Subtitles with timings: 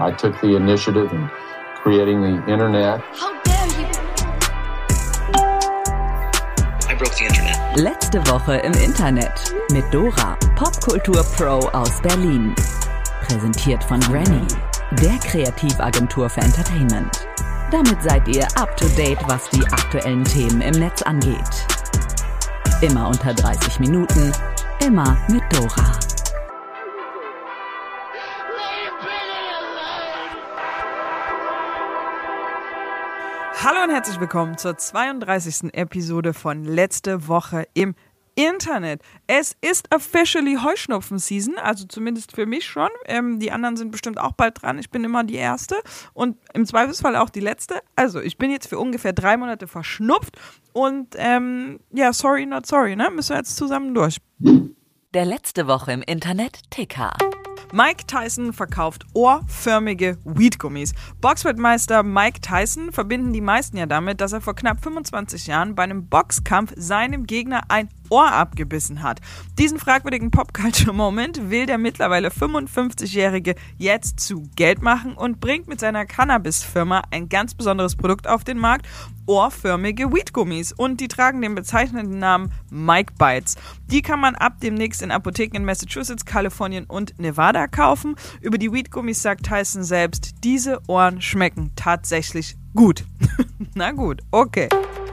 [0.00, 1.28] I took the initiative in
[1.82, 3.00] creating the internet.
[3.18, 3.86] How dare you!
[6.88, 7.76] I broke the internet.
[7.76, 12.54] Letzte Woche im Internet mit Dora, Popkultur Pro aus Berlin.
[13.26, 14.46] Präsentiert von Granny,
[15.02, 17.26] der Kreativagentur für Entertainment.
[17.72, 21.66] Damit seid ihr up to date, was die aktuellen Themen im Netz angeht.
[22.82, 24.32] Immer unter 30 Minuten,
[24.80, 26.07] immer mit Dora.
[33.88, 35.72] Und herzlich willkommen zur 32.
[35.72, 37.94] Episode von Letzte Woche im
[38.34, 39.00] Internet.
[39.26, 42.90] Es ist officially Heuschnupfen-Season, also zumindest für mich schon.
[43.06, 44.78] Ähm, die anderen sind bestimmt auch bald dran.
[44.78, 45.76] Ich bin immer die Erste
[46.12, 47.80] und im Zweifelsfall auch die Letzte.
[47.96, 50.36] Also ich bin jetzt für ungefähr drei Monate verschnupft
[50.74, 53.08] und ähm, ja, sorry, not sorry, ne?
[53.10, 54.18] Müssen wir jetzt zusammen durch.
[55.14, 57.14] Der letzte Woche im Internet Ticker.
[57.72, 60.94] Mike Tyson verkauft ohrförmige Weedgummis.
[61.20, 65.82] Boxweltmeister Mike Tyson verbinden die meisten ja damit, dass er vor knapp 25 Jahren bei
[65.82, 69.20] einem Boxkampf seinem Gegner ein Ohr abgebissen hat.
[69.58, 76.06] Diesen fragwürdigen Popculture-Moment will der mittlerweile 55-Jährige jetzt zu Geld machen und bringt mit seiner
[76.06, 78.86] Cannabis-Firma ein ganz besonderes Produkt auf den Markt,
[79.26, 80.72] ohrförmige Weedgummis.
[80.72, 83.56] Und die tragen den bezeichnenden Namen Mike Bites.
[83.86, 88.16] Die kann man ab demnächst in Apotheken in Massachusetts, Kalifornien und Nevada kaufen.
[88.40, 93.04] Über die Weedgummis sagt Tyson selbst, diese Ohren schmecken tatsächlich gut.
[93.74, 94.68] Na gut, okay.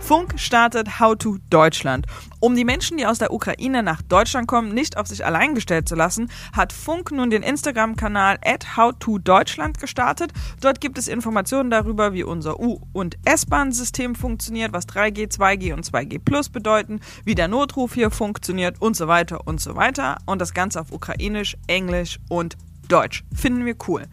[0.05, 2.05] Funk startet How to Deutschland.
[2.39, 5.89] Um die Menschen, die aus der Ukraine nach Deutschland kommen, nicht auf sich allein gestellt
[5.89, 10.31] zu lassen, hat Funk nun den Instagram-Kanal at How to Deutschland gestartet.
[10.61, 15.83] Dort gibt es Informationen darüber, wie unser U- und S-Bahn-System funktioniert, was 3G, 2G und
[15.83, 20.19] 2G Plus bedeuten, wie der Notruf hier funktioniert und so weiter und so weiter.
[20.27, 23.23] Und das Ganze auf Ukrainisch, Englisch und Deutsch.
[23.33, 24.03] Finden wir cool.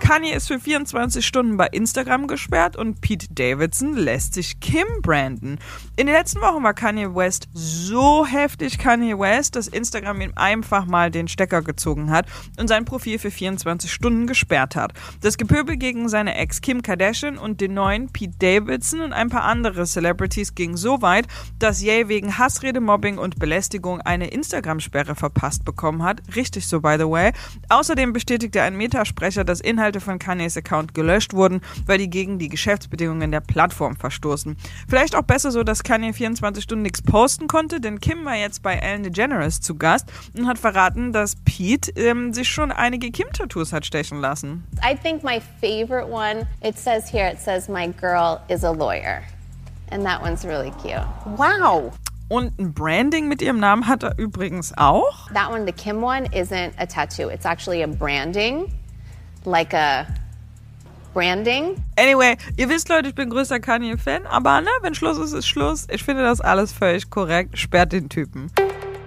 [0.00, 5.58] Kanye ist für 24 Stunden bei Instagram gesperrt und Pete Davidson lässt sich Kim branden.
[5.96, 10.86] In den letzten Wochen war Kanye West so heftig Kanye West, dass Instagram ihm einfach
[10.86, 12.26] mal den Stecker gezogen hat
[12.58, 14.94] und sein Profil für 24 Stunden gesperrt hat.
[15.20, 19.44] Das Gepöbel gegen seine Ex Kim Kardashian und den neuen Pete Davidson und ein paar
[19.44, 21.26] andere Celebrities ging so weit,
[21.58, 26.22] dass Ye wegen Hassrede, Mobbing und Belästigung eine Instagram-Sperre verpasst bekommen hat.
[26.34, 27.32] Richtig so, by the way.
[27.68, 32.48] Außerdem bestätigte ein Metasprecher, dass Inhalte von Kanyes Account gelöscht wurden, weil die gegen die
[32.48, 34.56] Geschäftsbedingungen der Plattform verstoßen.
[34.88, 38.62] Vielleicht auch besser so, dass Kanye 24 Stunden nichts posten konnte, denn Kim war jetzt
[38.62, 43.72] bei Ellen DeGeneres zu Gast und hat verraten, dass Pete ähm, sich schon einige Kim-Tattoos
[43.72, 44.64] hat stechen lassen.
[44.82, 49.22] I think my favorite one, it says here, it says, My girl is a lawyer.
[49.90, 51.06] And that one's really cute.
[51.36, 51.92] Wow.
[52.28, 55.28] Und ein Branding mit ihrem Namen hat er übrigens auch.
[55.32, 57.28] That one, the Kim one, isn't a tattoo.
[57.30, 58.70] It's actually a branding,
[59.48, 60.06] like a
[61.14, 61.76] branding.
[61.96, 65.86] Anyway, ihr wisst, Leute, ich bin größter Kanye-Fan, aber ne, wenn Schluss ist, ist Schluss.
[65.90, 67.58] Ich finde das alles völlig korrekt.
[67.58, 68.50] Sperrt den Typen.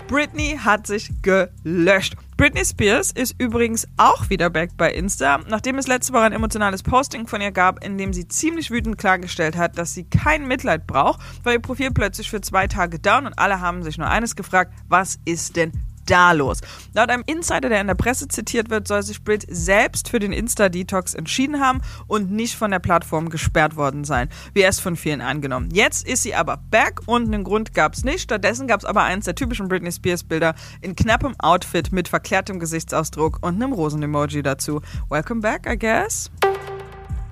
[0.07, 2.17] Britney hat sich gelöscht.
[2.35, 6.83] Britney Spears ist übrigens auch wieder back bei Insta, nachdem es letzte Woche ein emotionales
[6.83, 10.85] Posting von ihr gab, in dem sie ziemlich wütend klargestellt hat, dass sie kein Mitleid
[10.85, 14.35] braucht, weil ihr Profil plötzlich für zwei Tage down und alle haben sich nur eines
[14.35, 15.71] gefragt, was ist denn
[16.05, 16.61] da los?
[16.93, 20.33] Laut einem Insider, der in der Presse zitiert wird, soll sich Brit selbst für den
[20.33, 25.21] Insta-Detox entschieden haben und nicht von der Plattform gesperrt worden sein, wie erst von vielen
[25.21, 25.69] angenommen.
[25.71, 28.21] Jetzt ist sie aber back und einen Grund gab es nicht.
[28.21, 33.39] Stattdessen gab es aber eins der typischen Britney Spears-Bilder in knappem Outfit mit verklärtem Gesichtsausdruck
[33.41, 34.81] und einem Rosen-Emoji dazu.
[35.09, 36.29] Welcome back, I guess.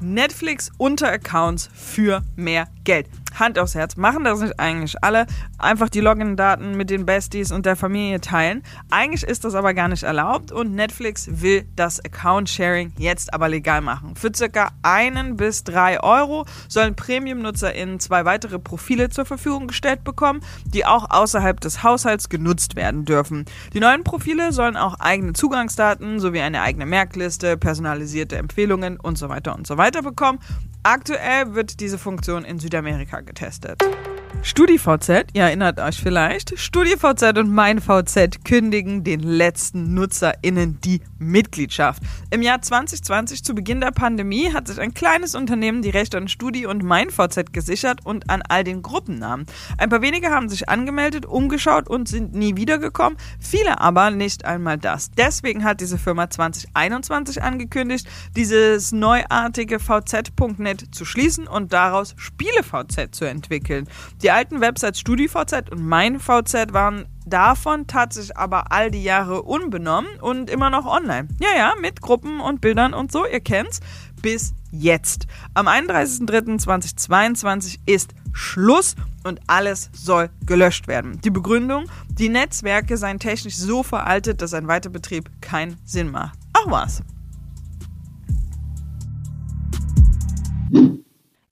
[0.01, 3.07] Netflix Unteraccounts für mehr Geld.
[3.37, 5.25] Hand aufs Herz, machen das nicht eigentlich alle?
[5.57, 8.63] Einfach die Login-Daten mit den Besties und der Familie teilen.
[8.89, 13.81] Eigentlich ist das aber gar nicht erlaubt und Netflix will das Account-Sharing jetzt aber legal
[13.81, 14.15] machen.
[14.15, 20.41] Für circa einen bis drei Euro sollen Premium-NutzerInnen zwei weitere Profile zur Verfügung gestellt bekommen,
[20.65, 23.45] die auch außerhalb des Haushalts genutzt werden dürfen.
[23.73, 29.29] Die neuen Profile sollen auch eigene Zugangsdaten sowie eine eigene Merkliste, personalisierte Empfehlungen und so
[29.29, 30.39] weiter und so weiter bekommen.
[30.83, 34.08] Aktuell wird diese Funktion in Südamerika target tested.
[34.41, 42.01] StudiVZ, ihr erinnert euch vielleicht, StudiVZ und MeinVZ kündigen den letzten NutzerInnen die Mitgliedschaft.
[42.31, 46.29] Im Jahr 2020, zu Beginn der Pandemie, hat sich ein kleines Unternehmen die Rechte an
[46.29, 49.45] Studi und MeinVZ gesichert und an all den Gruppennamen.
[49.77, 54.77] Ein paar wenige haben sich angemeldet, umgeschaut und sind nie wiedergekommen, viele aber nicht einmal
[54.77, 55.11] das.
[55.11, 58.07] Deswegen hat diese Firma 2021 angekündigt,
[58.37, 63.87] dieses neuartige VZ.net zu schließen und daraus SpieleVZ zu entwickeln.
[64.23, 70.07] Die Die alten Websites StudiVZ und MeinVZ waren davon tatsächlich aber all die Jahre unbenommen
[70.21, 71.29] und immer noch online.
[71.39, 73.79] Ja, ja, mit Gruppen und Bildern und so, ihr kennt's.
[74.21, 75.25] Bis jetzt.
[75.55, 81.19] Am 31.03.2022 ist Schluss und alles soll gelöscht werden.
[81.21, 86.37] Die Begründung, die Netzwerke seien technisch so veraltet, dass ein Weiterbetrieb keinen Sinn macht.
[86.53, 87.01] Ach was.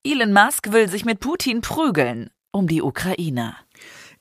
[0.03, 3.55] Elon Musk will sich mit Putin prügeln um die Ukraine.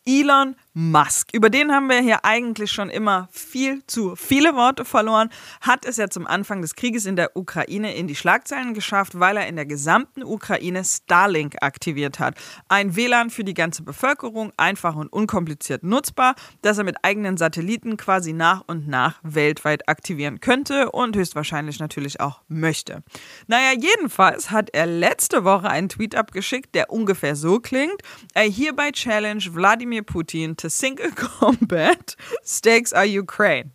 [0.05, 1.31] Elon Musk.
[1.33, 5.31] Über den haben wir hier eigentlich schon immer viel zu viele Worte verloren.
[5.63, 9.39] Hat es ja zum Anfang des Krieges in der Ukraine in die Schlagzeilen geschafft, weil
[9.39, 12.35] er in der gesamten Ukraine Starlink aktiviert hat.
[12.69, 17.97] Ein WLAN für die ganze Bevölkerung, einfach und unkompliziert nutzbar, das er mit eigenen Satelliten
[17.97, 23.03] quasi nach und nach weltweit aktivieren könnte und höchstwahrscheinlich natürlich auch möchte.
[23.47, 28.03] Naja, jedenfalls hat er letzte Woche einen Tweet abgeschickt, der ungefähr so klingt.
[28.37, 32.17] I hereby challenge Wladimir Putin to single combat.
[32.45, 33.71] Stakes are Ukraine.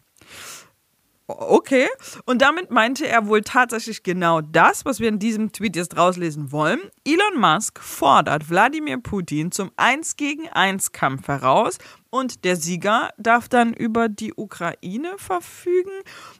[1.39, 1.87] Okay.
[2.25, 6.51] Und damit meinte er wohl tatsächlich genau das, was wir in diesem Tweet jetzt rauslesen
[6.51, 6.79] wollen.
[7.05, 11.77] Elon Musk fordert Wladimir Putin zum 1 gegen 1 Kampf heraus
[12.09, 15.91] und der Sieger darf dann über die Ukraine verfügen.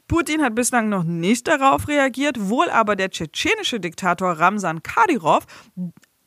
[0.08, 5.46] Putin hat bislang noch nicht darauf reagiert, wohl aber der tschetschenische Diktator Ramsan Kadyrov,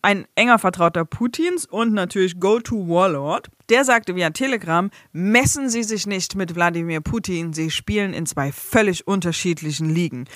[0.04, 3.48] ein enger Vertrauter Putins und natürlich Go-To-Warlord.
[3.70, 8.52] Der sagte via Telegram, messen Sie sich nicht mit Wladimir Putin, Sie spielen in zwei
[8.52, 10.26] völlig unterschiedlichen Ligen.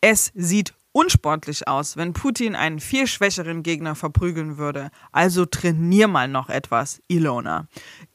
[0.00, 4.90] Es sieht unsportlich aus, wenn Putin einen viel schwächeren Gegner verprügeln würde.
[5.10, 7.66] Also trainier mal noch etwas, Ilona.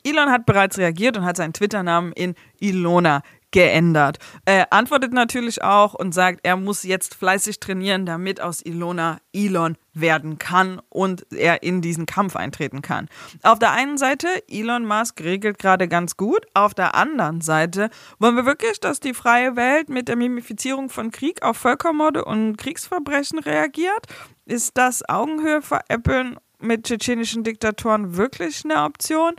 [0.03, 3.21] Elon hat bereits reagiert und hat seinen Twitter-Namen in Ilona
[3.51, 4.17] geändert.
[4.45, 9.77] Er antwortet natürlich auch und sagt, er muss jetzt fleißig trainieren, damit aus Ilona Elon
[9.93, 13.09] werden kann und er in diesen Kampf eintreten kann.
[13.43, 16.45] Auf der einen Seite, Elon Musk regelt gerade ganz gut.
[16.53, 17.89] Auf der anderen Seite,
[18.19, 22.57] wollen wir wirklich, dass die freie Welt mit der Mimifizierung von Krieg auf Völkermorde und
[22.57, 24.07] Kriegsverbrechen reagiert?
[24.45, 29.33] Ist das Augenhöhe veräppeln mit tschetschenischen Diktatoren wirklich eine Option?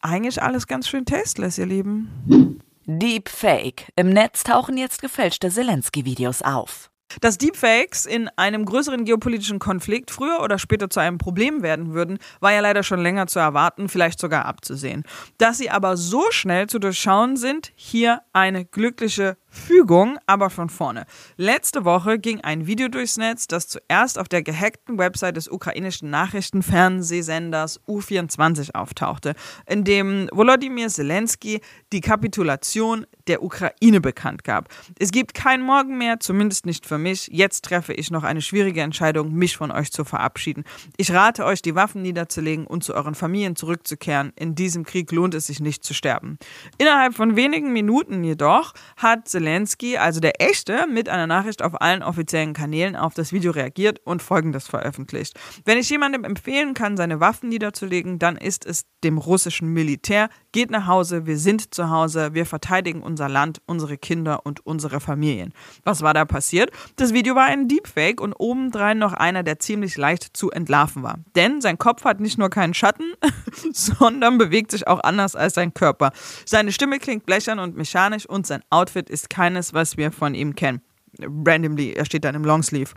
[0.00, 2.60] Eigentlich alles ganz schön tasteless, ihr Lieben.
[2.86, 3.90] Deepfake.
[3.96, 6.90] Im Netz tauchen jetzt gefälschte Zelensky-Videos auf.
[7.20, 12.18] Dass Deepfakes in einem größeren geopolitischen Konflikt früher oder später zu einem Problem werden würden,
[12.40, 15.04] war ja leider schon länger zu erwarten, vielleicht sogar abzusehen.
[15.38, 21.06] Dass sie aber so schnell zu durchschauen sind, hier eine glückliche Fügung, aber von vorne.
[21.36, 26.10] Letzte Woche ging ein Video durchs Netz, das zuerst auf der gehackten Website des ukrainischen
[26.10, 29.34] Nachrichtenfernsehsenders U24 auftauchte,
[29.66, 31.60] in dem Volodymyr Zelensky
[31.92, 34.68] die Kapitulation der Ukraine bekannt gab.
[34.98, 37.28] Es gibt kein Morgen mehr, zumindest nicht für mich.
[37.32, 40.64] Jetzt treffe ich noch eine schwierige Entscheidung, mich von euch zu verabschieden.
[40.96, 44.32] Ich rate euch, die Waffen niederzulegen und zu euren Familien zurückzukehren.
[44.36, 46.38] In diesem Krieg lohnt es sich nicht zu sterben.
[46.78, 51.80] Innerhalb von wenigen Minuten jedoch hat Zelensky Zelensky, also der echte, mit einer Nachricht auf
[51.80, 55.38] allen offiziellen Kanälen auf das Video reagiert und folgendes veröffentlicht.
[55.66, 60.30] Wenn ich jemandem empfehlen kann, seine Waffen niederzulegen, dann ist es dem russischen Militär.
[60.52, 64.98] Geht nach Hause, wir sind zu Hause, wir verteidigen unser Land, unsere Kinder und unsere
[64.98, 65.52] Familien.
[65.82, 66.70] Was war da passiert?
[66.96, 71.18] Das Video war ein Deepfake und obendrein noch einer, der ziemlich leicht zu entlarven war.
[71.36, 73.12] Denn sein Kopf hat nicht nur keinen Schatten,
[73.72, 76.12] sondern bewegt sich auch anders als sein Körper.
[76.46, 80.54] Seine Stimme klingt blechern und mechanisch und sein Outfit ist keines, was wir von ihm
[80.54, 80.80] kennen.
[81.20, 82.94] Randomly, er steht dann im Longsleeve.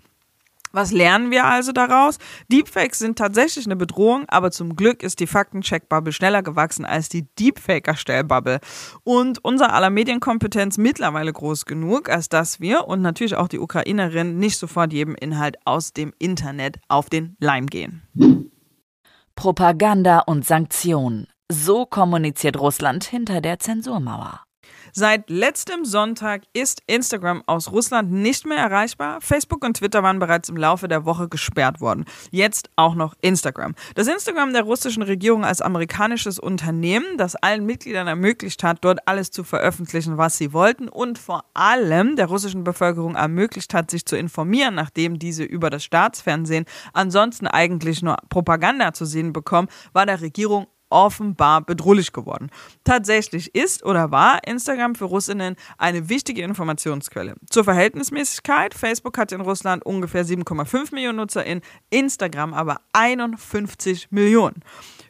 [0.72, 2.18] Was lernen wir also daraus?
[2.52, 7.26] Deepfakes sind tatsächlich eine Bedrohung, aber zum Glück ist die Faktencheck-Bubble schneller gewachsen als die
[7.40, 8.60] Deepfaker-Stellbubble.
[9.04, 14.38] Und unser aller Medienkompetenz mittlerweile groß genug, als dass wir und natürlich auch die Ukrainerin
[14.38, 18.04] nicht sofort jedem Inhalt aus dem Internet auf den Leim gehen.
[19.36, 21.28] Propaganda und Sanktionen.
[21.50, 24.47] So kommuniziert Russland hinter der Zensurmauer.
[25.00, 29.22] Seit letztem Sonntag ist Instagram aus Russland nicht mehr erreichbar.
[29.22, 32.06] Facebook und Twitter waren bereits im Laufe der Woche gesperrt worden.
[32.32, 33.76] Jetzt auch noch Instagram.
[33.94, 39.30] Das Instagram der russischen Regierung als amerikanisches Unternehmen, das allen Mitgliedern ermöglicht hat, dort alles
[39.30, 44.18] zu veröffentlichen, was sie wollten und vor allem der russischen Bevölkerung ermöglicht hat, sich zu
[44.18, 50.22] informieren, nachdem diese über das Staatsfernsehen ansonsten eigentlich nur Propaganda zu sehen bekommen, war der
[50.22, 52.50] Regierung offenbar bedrohlich geworden.
[52.84, 57.36] Tatsächlich ist oder war Instagram für Russinnen eine wichtige Informationsquelle.
[57.50, 64.64] Zur Verhältnismäßigkeit, Facebook hat in Russland ungefähr 7,5 Millionen NutzerInnen, Instagram aber 51 Millionen.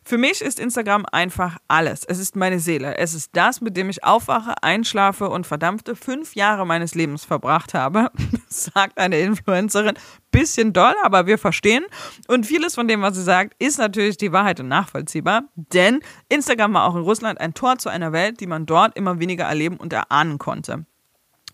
[0.07, 2.05] Für mich ist Instagram einfach alles.
[2.05, 2.95] Es ist meine Seele.
[2.95, 7.73] Es ist das, mit dem ich aufwache, einschlafe und verdampfte fünf Jahre meines Lebens verbracht
[7.73, 8.09] habe,
[8.47, 9.95] sagt eine Influencerin.
[10.31, 11.83] Bisschen doll, aber wir verstehen.
[12.29, 15.43] Und vieles von dem, was sie sagt, ist natürlich die Wahrheit und nachvollziehbar.
[15.55, 15.99] Denn
[16.29, 19.43] Instagram war auch in Russland ein Tor zu einer Welt, die man dort immer weniger
[19.43, 20.85] erleben und erahnen konnte.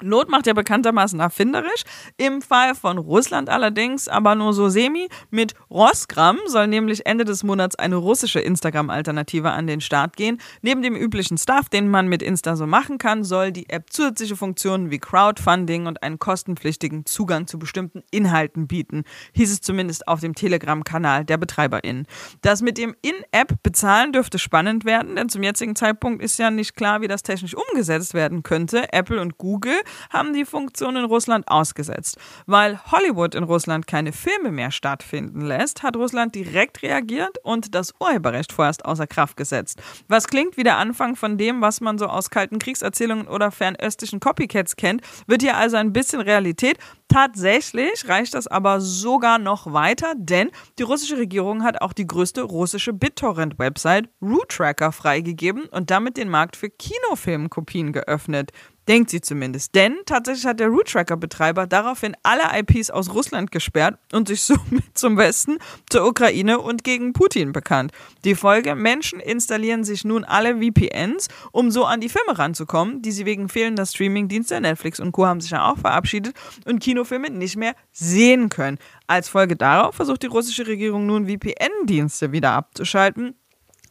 [0.03, 1.83] Not macht ja bekanntermaßen erfinderisch.
[2.17, 5.07] Im Fall von Russland allerdings aber nur so semi.
[5.29, 10.39] Mit Rosgram soll nämlich Ende des Monats eine russische Instagram-Alternative an den Start gehen.
[10.61, 14.35] Neben dem üblichen Stuff, den man mit Insta so machen kann, soll die App zusätzliche
[14.35, 19.03] Funktionen wie Crowdfunding und einen kostenpflichtigen Zugang zu bestimmten Inhalten bieten.
[19.33, 22.07] Hieß es zumindest auf dem Telegram-Kanal der BetreiberInnen.
[22.41, 26.75] Das mit dem In-App bezahlen dürfte spannend werden, denn zum jetzigen Zeitpunkt ist ja nicht
[26.75, 28.91] klar, wie das technisch umgesetzt werden könnte.
[28.93, 29.79] Apple und Google
[30.09, 32.17] haben die Funktion in Russland ausgesetzt.
[32.45, 37.93] Weil Hollywood in Russland keine Filme mehr stattfinden lässt, hat Russland direkt reagiert und das
[37.99, 39.81] Urheberrecht vorerst außer Kraft gesetzt.
[40.07, 44.19] Was klingt wie der Anfang von dem, was man so aus kalten Kriegserzählungen oder fernöstlichen
[44.19, 46.77] Copycats kennt, wird hier also ein bisschen Realität.
[47.07, 52.41] Tatsächlich reicht das aber sogar noch weiter, denn die russische Regierung hat auch die größte
[52.41, 58.51] russische BitTorrent-Website Root Tracker freigegeben und damit den Markt für Kinofilmkopien geöffnet.
[58.87, 59.75] Denkt sie zumindest.
[59.75, 64.83] Denn tatsächlich hat der Root Tracker-Betreiber daraufhin alle IPs aus Russland gesperrt und sich somit
[64.93, 65.57] zum Westen,
[65.89, 67.91] zur Ukraine und gegen Putin bekannt.
[68.25, 73.11] Die Folge: Menschen installieren sich nun alle VPNs, um so an die Filme ranzukommen, die
[73.11, 75.25] sie wegen fehlender Streaming-Dienste, Netflix und Co.
[75.25, 76.35] haben sich ja auch verabschiedet
[76.65, 78.79] und Kinofilme nicht mehr sehen können.
[79.07, 83.35] Als Folge darauf versucht die russische Regierung nun VPN-Dienste wieder abzuschalten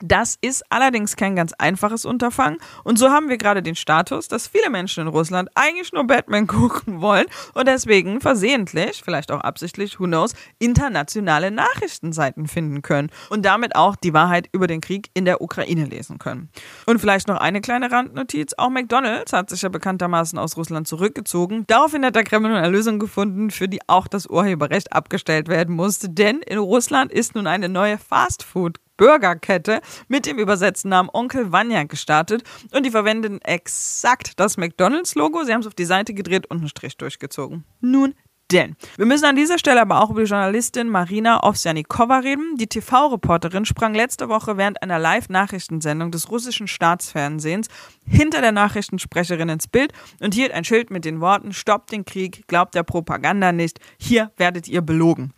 [0.02, 2.58] das ist allerdings kein ganz einfaches Unterfangen.
[2.84, 6.46] Und so haben wir gerade den Status, dass viele Menschen in Russland eigentlich nur Batman
[6.52, 13.44] gucken wollen und deswegen versehentlich, vielleicht auch absichtlich, who knows, internationale Nachrichtenseiten finden können und
[13.44, 16.50] damit auch die Wahrheit über den Krieg in der Ukraine lesen können.
[16.86, 18.54] Und vielleicht noch eine kleine Randnotiz.
[18.56, 21.64] Auch McDonald's hat sich ja bekanntermaßen aus Russland zurückgezogen.
[21.66, 26.08] Daraufhin hat der Kreml eine Lösung gefunden, für die auch das Urheberrecht abgestellt werden musste.
[26.08, 31.82] Denn in Russland ist nun eine neue Fastfood Burgerkette mit dem übersetzten Namen Onkel Vanya
[31.82, 35.42] gestartet und die verwenden exakt das McDonalds-Logo.
[35.42, 37.64] Sie haben es auf die Seite gedreht und einen Strich durchgezogen.
[37.80, 38.14] Nun
[38.52, 42.54] denn wir müssen an dieser Stelle aber auch über die Journalistin Marina Ovsjanikova reden.
[42.58, 47.66] Die TV-Reporterin sprang letzte Woche während einer Live-Nachrichtensendung des russischen Staatsfernsehens
[48.06, 52.46] hinter der Nachrichtensprecherin ins Bild und hielt ein Schild mit den Worten Stoppt den Krieg,
[52.46, 55.32] glaubt der Propaganda nicht, hier werdet ihr belogen.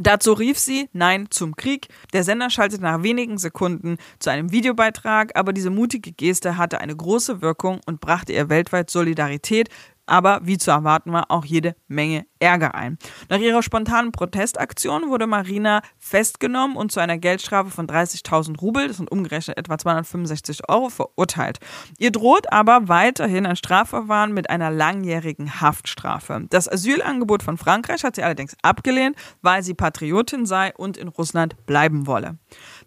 [0.00, 1.88] Dazu rief sie Nein zum Krieg.
[2.12, 6.94] Der Sender schaltete nach wenigen Sekunden zu einem Videobeitrag, aber diese mutige Geste hatte eine
[6.94, 9.70] große Wirkung und brachte ihr weltweit Solidarität,
[10.08, 12.98] aber wie zu erwarten war, auch jede Menge Ärger ein.
[13.28, 18.98] Nach ihrer spontanen Protestaktion wurde Marina festgenommen und zu einer Geldstrafe von 30.000 Rubel, das
[18.98, 21.58] sind umgerechnet etwa 265 Euro, verurteilt.
[21.98, 26.46] Ihr droht aber weiterhin ein Strafverfahren mit einer langjährigen Haftstrafe.
[26.50, 31.66] Das Asylangebot von Frankreich hat sie allerdings abgelehnt, weil sie Patriotin sei und in Russland
[31.66, 32.38] bleiben wolle.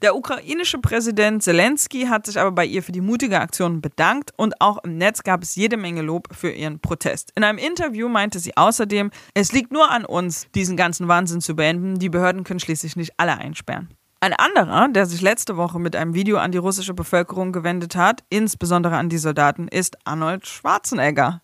[0.01, 4.59] Der ukrainische Präsident Zelensky hat sich aber bei ihr für die mutige Aktion bedankt und
[4.61, 7.10] auch im Netz gab es jede Menge Lob für ihren Protest.
[7.35, 11.55] In einem Interview meinte sie außerdem, es liegt nur an uns, diesen ganzen Wahnsinn zu
[11.55, 11.99] beenden.
[11.99, 13.89] Die Behörden können schließlich nicht alle einsperren.
[14.23, 18.23] Ein anderer, der sich letzte Woche mit einem Video an die russische Bevölkerung gewendet hat,
[18.29, 21.41] insbesondere an die Soldaten, ist Arnold Schwarzenegger.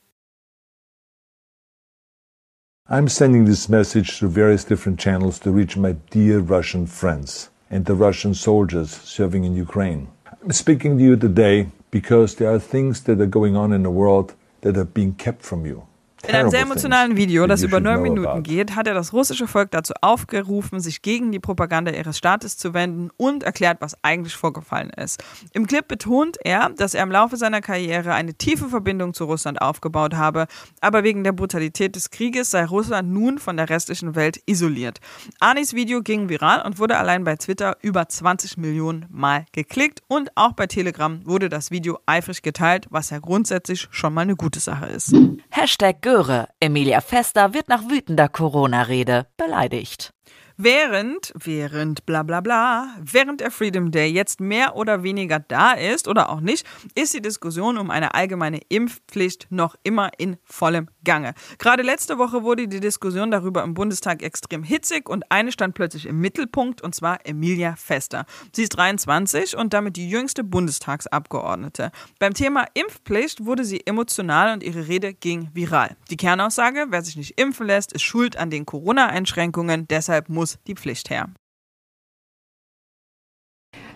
[2.87, 7.85] I'm sending this message through various different channels to reach my dear Russian friends and
[7.85, 10.07] the Russian soldiers serving in Ukraine.
[10.43, 13.89] I'm speaking to you today because there are things that are going on in the
[13.89, 14.35] world
[14.73, 15.87] that are being kept from you.
[16.27, 19.71] In einem sehr emotionalen Video, das über neun Minuten geht, hat er das russische Volk
[19.71, 24.89] dazu aufgerufen, sich gegen die Propaganda ihres Staates zu wenden und erklärt, was eigentlich vorgefallen
[24.89, 25.23] ist.
[25.53, 29.61] Im Clip betont er, dass er im Laufe seiner Karriere eine tiefe Verbindung zu Russland
[29.61, 30.47] aufgebaut habe,
[30.81, 34.99] aber wegen der Brutalität des Krieges sei Russland nun von der restlichen Welt isoliert.
[35.39, 40.35] Arnis Video ging viral und wurde allein bei Twitter über 20 Millionen Mal geklickt und
[40.35, 44.59] auch bei Telegram wurde das Video eifrig geteilt, was ja grundsätzlich schon mal eine gute
[44.59, 45.15] Sache ist.
[45.51, 46.47] Hashtag Göre.
[46.59, 50.15] Emilia Fester wird nach wütender Corona-Rede beleidigt.
[50.59, 56.07] Während, während, bla bla bla, während der Freedom Day jetzt mehr oder weniger da ist
[56.07, 61.35] oder auch nicht, ist die Diskussion um eine allgemeine Impfpflicht noch immer in vollem Gange.
[61.59, 66.07] Gerade letzte Woche wurde die Diskussion darüber im Bundestag extrem hitzig und eine stand plötzlich
[66.07, 68.25] im Mittelpunkt und zwar Emilia Fester.
[68.51, 71.91] Sie ist 23 und damit die jüngste Bundestagsabgeordnete.
[72.17, 75.95] Beim Thema Impfpflicht wurde sie emotional und ihre Rede ging viral.
[76.09, 80.57] Die Kernaussage, wer sich nicht impfen lässt, ist schuld an den Corona-Einschränkungen, deshalb muss muss
[80.67, 81.27] die Pflicht her.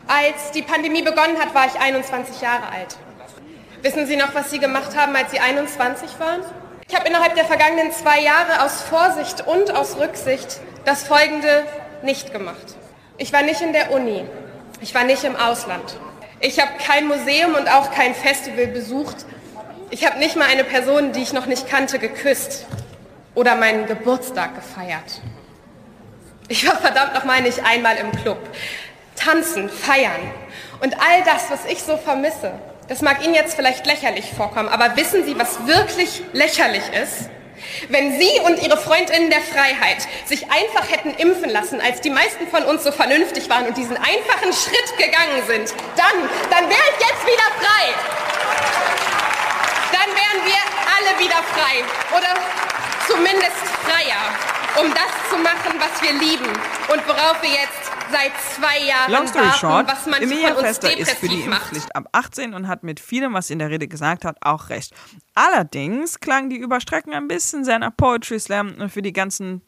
[0.08, 2.98] Als die Pandemie begonnen hat, war ich 21 Jahre alt.
[3.81, 6.41] Wissen Sie noch, was Sie gemacht haben, als Sie 21 waren?
[6.88, 11.63] Ich habe innerhalb der vergangenen zwei Jahre aus Vorsicht und aus Rücksicht das Folgende
[12.03, 12.75] nicht gemacht.
[13.17, 14.25] Ich war nicht in der Uni.
[14.81, 15.98] Ich war nicht im Ausland.
[16.41, 19.25] Ich habe kein Museum und auch kein Festival besucht.
[19.89, 22.65] Ich habe nicht mal eine Person, die ich noch nicht kannte, geküsst
[23.36, 25.22] oder meinen Geburtstag gefeiert.
[26.51, 28.38] Ich war verdammt noch mal nicht einmal im Club.
[29.15, 30.20] Tanzen, feiern
[30.81, 32.51] und all das, was ich so vermisse,
[32.89, 37.29] das mag Ihnen jetzt vielleicht lächerlich vorkommen, aber wissen Sie, was wirklich lächerlich ist?
[37.88, 42.46] Wenn Sie und Ihre Freundinnen der Freiheit sich einfach hätten impfen lassen, als die meisten
[42.50, 47.05] von uns so vernünftig waren und diesen einfachen Schritt gegangen sind, dann, dann wäre ich
[47.08, 47.93] jetzt wieder frei.
[49.93, 50.60] Dann wären wir
[50.98, 51.86] alle wieder frei.
[52.17, 52.34] Oder
[53.08, 53.55] zumindest
[53.86, 56.48] freier, um das zu machen, was wir lieben
[56.92, 60.58] und worauf wir jetzt seit zwei Jahren Long story warten, short, was manche Emilia von
[60.58, 61.62] uns Fester ist für die macht.
[61.62, 64.70] Impfpflicht ab 18 und hat mit vielem, was sie in der Rede gesagt hat, auch
[64.70, 64.94] recht.
[65.36, 69.62] Allerdings klang die Überstreckung ein bisschen sehr nach Poetry Slam und für die ganzen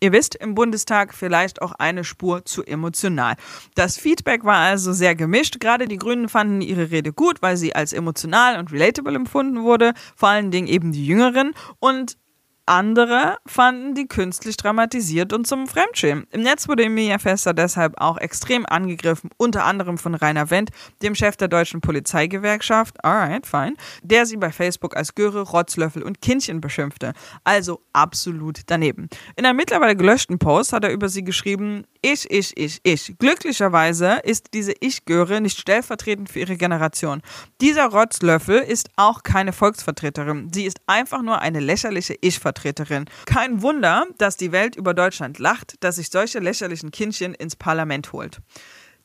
[0.00, 3.34] Ihr wisst, im Bundestag vielleicht auch eine Spur zu emotional.
[3.74, 5.58] Das Feedback war also sehr gemischt.
[5.58, 9.94] Gerade die Grünen fanden ihre Rede gut, weil sie als emotional und relatable empfunden wurde.
[10.14, 11.52] Vor allen Dingen eben die Jüngeren.
[11.80, 12.16] Und
[12.68, 16.26] andere fanden die künstlich dramatisiert und zum Fremdschämen.
[16.30, 20.70] Im Netz wurde Emilia Fester deshalb auch extrem angegriffen, unter anderem von Rainer Wendt,
[21.02, 26.20] dem Chef der deutschen Polizeigewerkschaft, alright, fine, der sie bei Facebook als Göre, Rotzlöffel und
[26.20, 27.14] Kindchen beschimpfte.
[27.42, 29.08] Also absolut daneben.
[29.36, 33.16] In einem mittlerweile gelöschten Post hat er über sie geschrieben, ich, ich, ich, ich.
[33.18, 37.22] Glücklicherweise ist diese Ich-Göre nicht stellvertretend für ihre Generation.
[37.60, 40.50] Dieser Rotzlöffel ist auch keine Volksvertreterin.
[40.52, 42.57] Sie ist einfach nur eine lächerliche Ich-Vertreterin.
[43.26, 48.12] Kein Wunder, dass die Welt über Deutschland lacht, dass sich solche lächerlichen Kindchen ins Parlament
[48.12, 48.40] holt.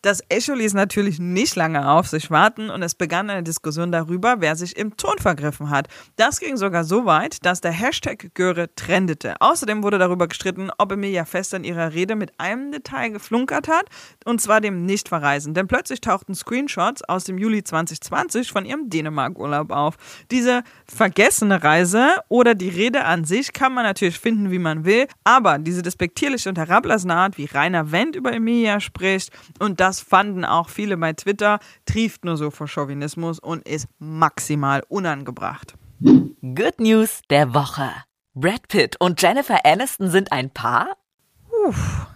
[0.04, 4.42] Das Echo ließ natürlich nicht lange auf sich warten und es begann eine Diskussion darüber,
[4.42, 5.88] wer sich im Ton vergriffen hat.
[6.18, 9.36] Das ging sogar so weit, dass der Hashtag Göre trendete.
[9.40, 13.86] Außerdem wurde darüber gestritten, ob Emilia Fester in ihrer Rede mit einem Detail geflunkert hat,
[14.26, 15.54] und zwar dem Nichtverreisen.
[15.54, 19.96] Denn plötzlich tauchten Screenshots aus dem Juli 2020 von ihrem Dänemark-Urlaub auf.
[20.32, 25.08] Diese vergessene Reise oder die Rede an sich kann man natürlich finden, wie man will,
[25.24, 30.46] aber diese despektierliche und herablassende Art, wie Rainer Wendt über Emilia spricht und das fanden
[30.46, 35.76] auch viele bei Twitter, trieft nur so vor Chauvinismus und ist maximal unangebracht.
[36.02, 37.90] Good News der Woche.
[38.34, 40.98] Brad Pitt und Jennifer Aniston sind ein Paar?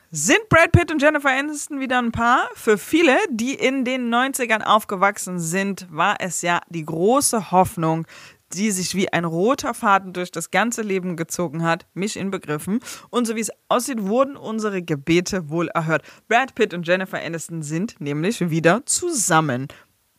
[0.09, 2.49] Sind Brad Pitt und Jennifer Aniston wieder ein Paar?
[2.53, 8.07] Für viele, die in den 90ern aufgewachsen sind, war es ja die große Hoffnung,
[8.53, 12.79] die sich wie ein roter Faden durch das ganze Leben gezogen hat, mich inbegriffen.
[13.09, 16.03] Und so wie es aussieht, wurden unsere Gebete wohl erhört.
[16.27, 19.67] Brad Pitt und Jennifer Aniston sind nämlich wieder zusammen.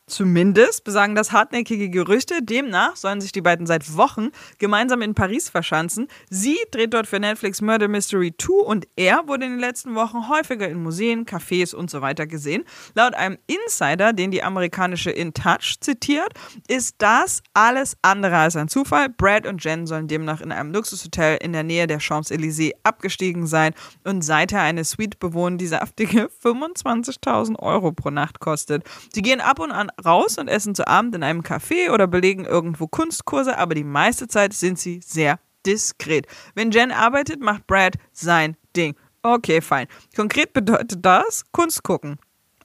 [0.09, 2.41] Zumindest besagen das hartnäckige Gerüchte.
[2.41, 6.07] Demnach sollen sich die beiden seit Wochen gemeinsam in Paris verschanzen.
[6.29, 10.27] Sie dreht dort für Netflix Murder Mystery 2 und er wurde in den letzten Wochen
[10.27, 12.63] häufiger in Museen, Cafés und so weiter gesehen.
[12.95, 16.33] Laut einem Insider, den die amerikanische In Touch zitiert,
[16.67, 19.09] ist das alles andere als ein Zufall.
[19.09, 23.73] Brad und Jen sollen demnach in einem Luxushotel in der Nähe der Champs-Élysées abgestiegen sein
[24.03, 28.83] und seither eine Suite bewohnen, die saftige 25.000 Euro pro Nacht kostet.
[29.13, 32.45] Sie gehen ab und an raus und essen zu Abend in einem Café oder belegen
[32.45, 36.27] irgendwo Kunstkurse, aber die meiste Zeit sind sie sehr diskret.
[36.55, 38.95] Wenn Jen arbeitet, macht Brad sein Ding.
[39.21, 39.87] Okay, fein.
[40.15, 42.17] Konkret bedeutet das Kunst gucken.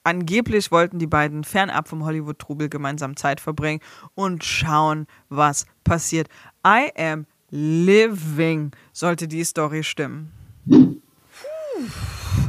[0.04, 3.80] Angeblich wollten die beiden fernab vom Hollywood-Trubel gemeinsam Zeit verbringen
[4.14, 6.28] und schauen, was passiert.
[6.66, 10.32] I am living, sollte die Story stimmen.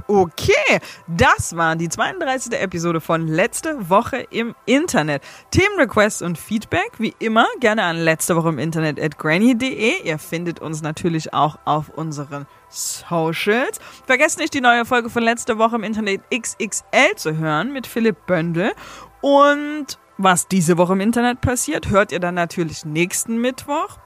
[0.08, 2.54] Okay, das war die 32.
[2.54, 5.24] Episode von Letzte Woche im Internet.
[5.50, 10.04] Themenrequests und Feedback, wie immer, gerne an letzte Woche im Internet at granny.de.
[10.04, 13.80] Ihr findet uns natürlich auch auf unseren Socials.
[14.06, 18.28] Vergesst nicht, die neue Folge von letzte Woche im Internet XXL zu hören mit Philipp
[18.28, 18.74] Bündel.
[19.22, 23.98] Und was diese Woche im Internet passiert, hört ihr dann natürlich nächsten Mittwoch.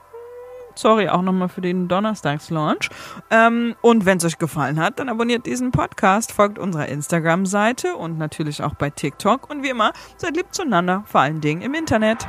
[0.80, 2.88] Sorry auch nochmal für den Donnerstagslaunch.
[3.30, 8.16] Ähm, und wenn es euch gefallen hat, dann abonniert diesen Podcast, folgt unserer Instagram-Seite und
[8.16, 9.50] natürlich auch bei TikTok.
[9.50, 12.26] Und wie immer, seid lieb zueinander, vor allen Dingen im Internet.